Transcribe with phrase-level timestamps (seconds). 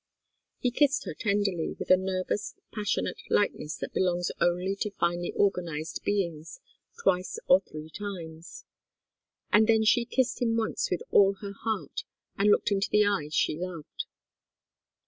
[0.57, 6.03] He kissed her tenderly, with a nervous, passionate lightness that belongs only to finely organized
[6.03, 6.59] beings,
[7.03, 8.65] twice or three times.
[9.53, 12.03] And then she kissed him once with all her heart,
[12.35, 14.05] and looked into the eyes she loved.